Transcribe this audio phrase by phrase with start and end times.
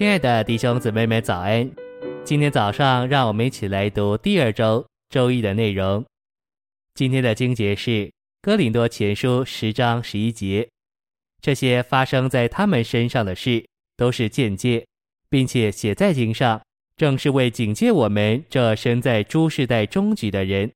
[0.00, 1.70] 亲爱的弟兄姊妹们，早安！
[2.24, 6.02] 今天早上，让我们一起来读第二周周一的内容。
[6.94, 7.90] 今天的经节是
[8.40, 10.66] 《哥林多前书》十章十一节。
[11.42, 13.68] 这些发生在他们身上的事，
[13.98, 14.86] 都是鉴戒，
[15.28, 16.62] 并且写在经上，
[16.96, 20.72] 正是为警戒我们这身在诸世代终局的人。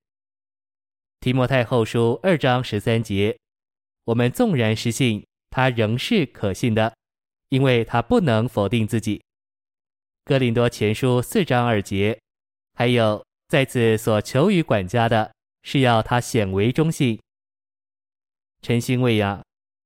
[1.21, 3.35] 提摩太后书二章十三节。
[4.05, 6.93] 我们纵然失信，他仍是可信的。
[7.51, 9.23] 因为他不能否定自己。
[10.27, 12.19] 哥林多前书四章二节，
[12.73, 17.21] 还有在此所求于管家的，是要他显为忠信。
[18.63, 19.45] 诚心喂养，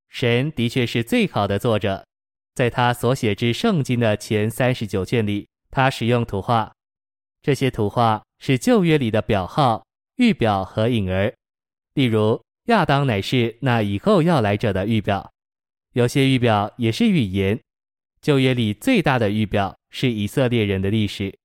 [0.09, 2.07] 神的确是最好的作者，
[2.55, 6.73] 在他所写之圣经的前三十九卷里，他使用图画，
[7.43, 9.85] 这些图画是旧约里的表号、
[10.19, 11.35] 预表和影儿。
[11.95, 15.33] 例如，亚当乃是那以后要来者的预表。
[15.95, 17.59] 有些预表也是预言。
[18.21, 21.37] 旧约里最大的预表是以色列人的历史，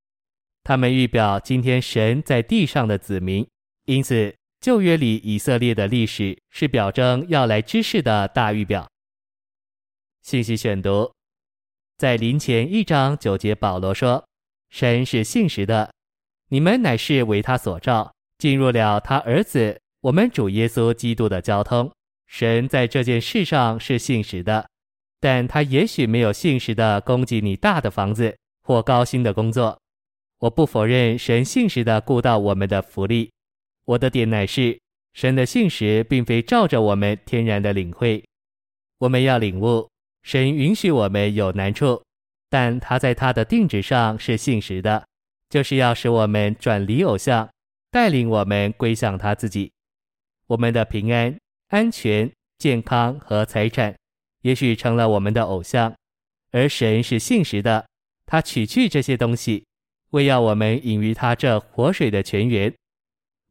[0.64, 3.48] 他们预表今天神在地上的子民。
[3.86, 8.90] 因此，旧约里以色列的历史是表征要来之事的大预表。
[10.22, 11.12] 信息选读，
[11.98, 14.26] 在林前一章九节，保罗说
[14.72, 15.94] ：“神是信实的，
[16.50, 21.92] 你们乃是为他所召，进入了他儿子我们主耶稣基督的交通。”
[22.26, 24.68] 神在这件事上是信实的，
[25.24, 29.80] 但他也许没有信实的供给你大的房子或高薪的工作。
[30.40, 33.32] 我不否认神信实的顾到我们的福利。
[33.86, 34.78] 我的点乃是，
[35.14, 38.22] 神的信实并非照着我们天然的领会。
[38.98, 39.90] 我们要领悟，
[40.24, 42.04] 神允许我们有难处，
[42.50, 45.08] 但他在他的定旨上是信实的，
[45.50, 47.50] 就是要使我们转离偶像，
[47.90, 49.72] 带领我们归向他自己。
[50.48, 51.34] 我们的平安。
[51.70, 52.30] 安全、
[52.60, 53.96] 健康和财产，
[54.44, 55.94] 也许成了我们的偶像，
[56.52, 57.86] 而神是信实的，
[58.26, 59.66] 他取去这些东西，
[60.12, 62.74] 为要我们饮于他这活水的泉源。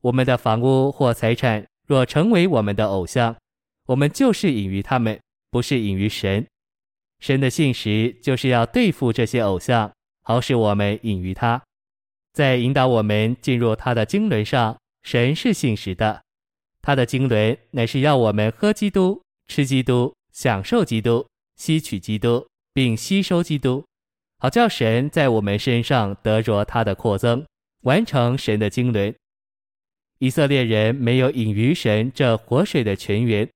[0.00, 3.36] 我们的房屋或财产若成为我们的偶像，
[3.86, 6.46] 我们就是饮于他们，不是饮于神。
[7.20, 11.62] 神的信实就是要对付这些偶像，好使我们饮于他。
[12.32, 16.22] 在引导我们进入他的经纶上，神是信实的。
[16.80, 21.26] 他的经纶乃是要我们喝基督、吃基督、享受基督、
[21.56, 23.84] 吸取基督，并吸收基督，
[24.38, 27.44] 好叫神在我们身上得着他的扩增，
[27.82, 29.14] 完成神的经纶。
[30.18, 33.48] 以色列人没有饮于神这活水的泉源，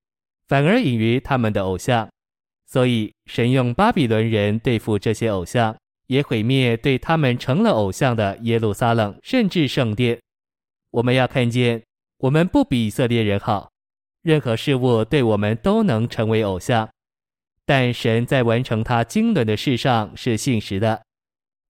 [0.49, 2.09] 反而饮于他们的偶像，
[2.67, 5.77] 所以神用巴比伦人对付这些偶像，
[6.07, 10.21] 也毁灭对他们成了偶像的耶路撒冷，甚至圣殿。
[10.91, 11.83] 我们要看见。
[12.21, 13.71] 我们不比以色列人好，
[14.27, 16.91] 任何事物对我们都能成为偶像，
[17.65, 21.01] 但神在完成他经纶的事上是信实的，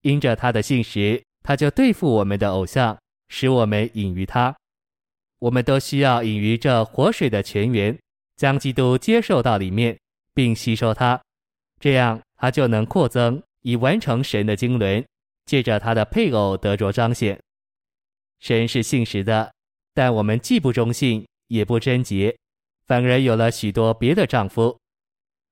[0.00, 2.96] 因着他的信实，他就对付我们的偶像，
[3.28, 4.56] 使我们隐于他。
[5.38, 7.94] 我们都需要隐于这活水的泉源，
[8.36, 9.94] 将基督接受到里面，
[10.32, 11.20] 并吸收它，
[11.78, 15.04] 这样他就能扩增，以完成神的经纶，
[15.44, 17.38] 借着他的配偶得着彰显。
[18.40, 19.52] 神是信实的。
[19.92, 22.34] 但我们既不忠信，也不贞洁，
[22.86, 24.78] 反而有了许多别的丈夫。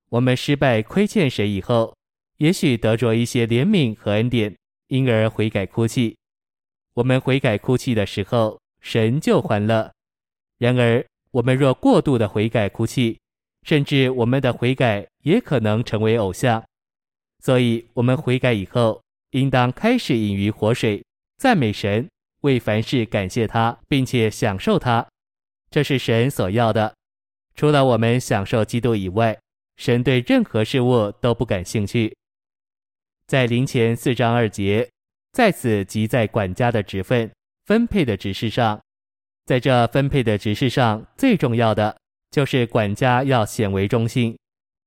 [0.09, 1.95] 我们失败亏欠神以后，
[2.37, 4.55] 也许得着一些怜悯和恩典，
[4.87, 6.17] 因而悔改哭泣。
[6.93, 9.91] 我们悔改哭泣的时候，神就欢乐。
[10.57, 13.19] 然而，我们若过度的悔改哭泣，
[13.63, 16.63] 甚至我们的悔改也可能成为偶像。
[17.39, 21.03] 所以，我们悔改以后，应当开始饮于活水，
[21.37, 22.07] 赞美神。
[22.41, 25.05] 为凡事感谢他，并且享受他，
[25.71, 26.95] 这是神所要的。
[27.55, 29.37] 除了我们享受基督以外，
[29.77, 32.15] 神对任何事物都不感兴趣。
[33.27, 34.89] 在林前四章二节，
[35.31, 37.31] 在此即在管家的职分
[37.65, 38.79] 分配的职事上，
[39.45, 41.95] 在这分配的职事上，最重要的
[42.31, 44.37] 就是管家要显为忠心。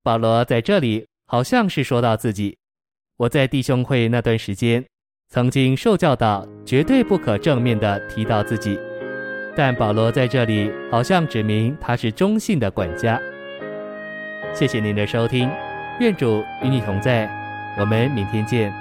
[0.03, 2.57] 保罗在这里好像是说到自己，
[3.17, 4.85] 我在弟兄会那段时间。
[5.31, 8.79] 曾经受教导，绝对不可正面的提到自己，
[9.59, 13.21] 但保罗在这里好像指明他是中性的管家。
[14.55, 15.51] 谢谢您的收听，
[15.99, 17.29] 愿主与你同在，
[17.77, 18.73] 我们明天见。